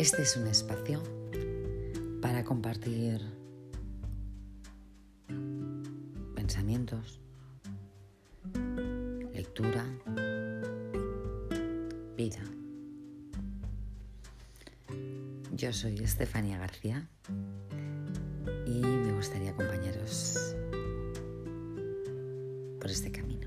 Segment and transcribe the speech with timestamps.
[0.00, 1.02] Este es un espacio
[2.22, 3.20] para compartir
[6.34, 7.20] pensamientos,
[9.34, 9.84] lectura,
[12.16, 12.42] vida.
[15.54, 17.06] Yo soy Estefania García
[18.66, 20.56] y me gustaría acompañaros
[22.80, 23.39] por este camino.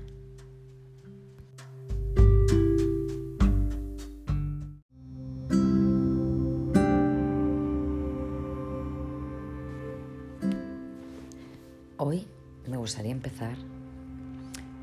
[12.84, 13.56] Gustaría empezar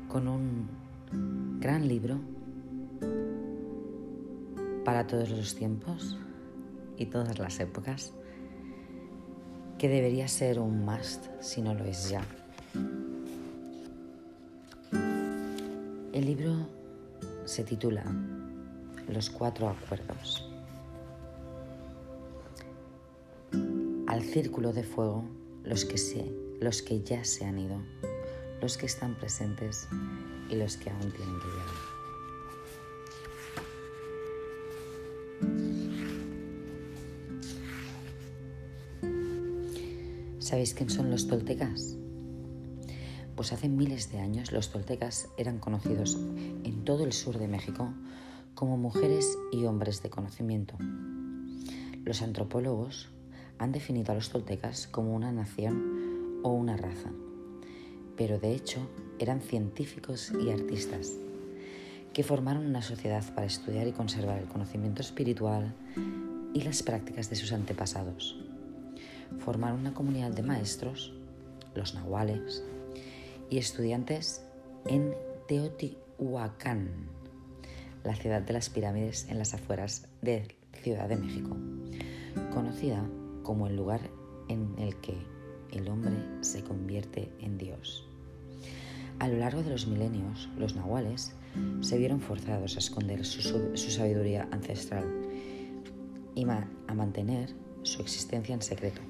[0.08, 0.68] con un
[1.60, 2.18] gran libro
[4.84, 6.18] para todos los tiempos
[6.96, 8.12] y todas las épocas,
[9.78, 12.22] que debería ser un must si no lo es ya.
[16.12, 16.66] El libro
[17.44, 18.02] se titula
[19.08, 20.50] Los cuatro acuerdos.
[24.08, 25.22] Al círculo de fuego,
[25.62, 27.82] los que sé los que ya se han ido,
[28.60, 29.88] los que están presentes
[30.48, 31.66] y los que aún tienen que llegar.
[40.38, 41.96] ¿Sabéis quién son los toltecas?
[43.34, 46.16] Pues hace miles de años los toltecas eran conocidos
[46.62, 47.92] en todo el sur de México
[48.54, 50.76] como mujeres y hombres de conocimiento.
[52.04, 53.10] Los antropólogos
[53.58, 56.11] han definido a los toltecas como una nación
[56.42, 57.10] o una raza,
[58.16, 58.80] pero de hecho
[59.18, 61.12] eran científicos y artistas
[62.12, 65.74] que formaron una sociedad para estudiar y conservar el conocimiento espiritual
[66.52, 68.38] y las prácticas de sus antepasados.
[69.38, 71.14] Formaron una comunidad de maestros,
[71.74, 72.62] los nahuales,
[73.48, 74.44] y estudiantes
[74.86, 75.14] en
[75.48, 76.90] Teotihuacán,
[78.04, 81.56] la ciudad de las pirámides en las afueras de Ciudad de México,
[82.52, 83.04] conocida
[83.42, 84.10] como el lugar
[84.48, 85.16] en el que
[85.72, 88.06] el hombre se convierte en Dios.
[89.18, 91.32] A lo largo de los milenios, los nahuales
[91.80, 95.04] se vieron forzados a esconder su, sabiduría ancestral
[96.34, 99.00] y a mantener su existencia en secreto.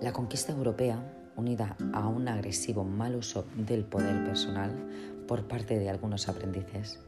[0.00, 4.70] La conquista europea, unida a un agresivo mal uso del poder personal
[5.26, 7.00] por parte de algunos aprendices,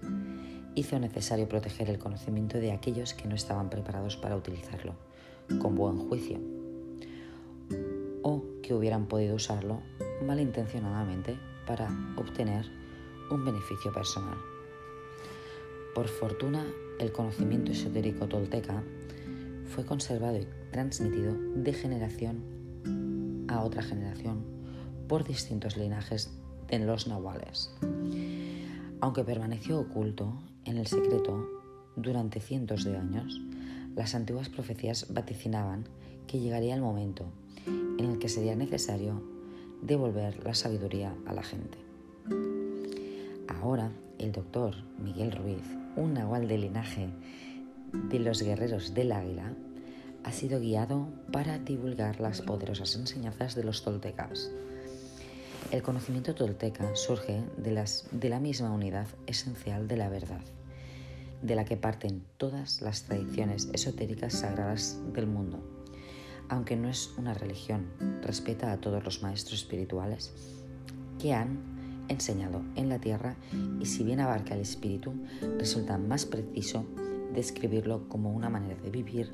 [0.75, 4.94] hizo necesario proteger el conocimiento de aquellos que no estaban preparados para utilizarlo,
[5.60, 6.66] con buen juicio
[8.66, 9.81] que hubieran podido usarlo
[10.27, 12.66] malintencionadamente para obtener
[13.31, 14.37] un beneficio personal.
[15.94, 16.66] Por fortuna,
[16.99, 18.82] el conocimiento esotérico tolteca
[19.66, 24.44] fue conservado y transmitido de generación a otra generación
[25.06, 27.72] por distintos linajes de los nahuales.
[29.00, 31.47] Aunque permaneció oculto en el secreto
[31.94, 33.41] durante cientos de años,
[33.94, 35.88] las antiguas profecías vaticinaban
[36.27, 37.31] que llegaría el momento
[37.66, 39.22] en el que sería necesario
[39.82, 41.78] devolver la sabiduría a la gente.
[43.49, 45.65] Ahora, el doctor Miguel Ruiz,
[45.97, 47.09] un nahual de linaje
[47.93, 49.53] de los guerreros del águila,
[50.25, 54.50] ha sido guiado para divulgar las poderosas enseñanzas de los toltecas.
[55.71, 60.43] El conocimiento tolteca surge de, la misma unidad esencial de la verdad,
[61.43, 65.75] de la que parten todas las tradiciones esotéricas sagradas del mundo
[66.49, 67.87] aunque no es una religión,
[68.23, 70.33] respeta a todos los maestros espirituales
[71.19, 71.77] que han
[72.09, 73.37] enseñado en la tierra
[73.81, 75.15] y si bien abarca el espíritu,
[75.59, 76.87] resulta más preciso
[77.34, 79.33] describirlo como una manera de vivir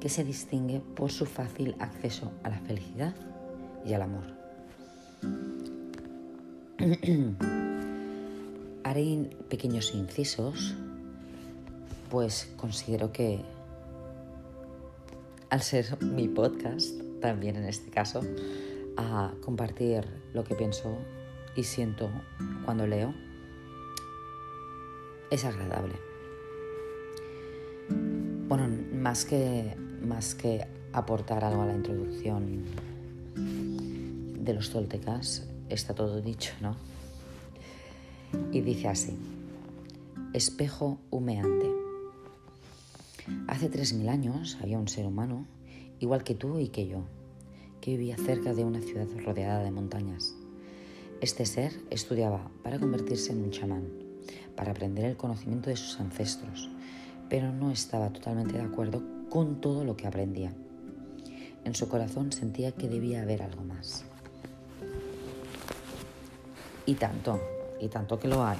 [0.00, 3.14] que se distingue por su fácil acceso a la felicidad
[3.84, 4.24] y al amor.
[8.84, 10.74] Haré pequeños incisos,
[12.10, 13.40] pues considero que
[15.54, 18.22] al ser mi podcast, también en este caso,
[18.96, 20.98] a compartir lo que pienso
[21.54, 22.10] y siento
[22.64, 23.14] cuando leo,
[25.30, 25.94] es agradable.
[28.48, 32.64] Bueno, más que, más que aportar algo a la introducción
[33.36, 36.74] de los toltecas, está todo dicho, ¿no?
[38.50, 39.16] Y dice así,
[40.32, 41.83] espejo humeante.
[43.48, 45.46] Hace 3.000 años había un ser humano,
[45.98, 47.04] igual que tú y que yo,
[47.80, 50.34] que vivía cerca de una ciudad rodeada de montañas.
[51.22, 53.88] Este ser estudiaba para convertirse en un chamán,
[54.56, 56.68] para aprender el conocimiento de sus ancestros,
[57.30, 60.52] pero no estaba totalmente de acuerdo con todo lo que aprendía.
[61.64, 64.04] En su corazón sentía que debía haber algo más.
[66.84, 67.40] Y tanto,
[67.80, 68.58] y tanto que lo hay.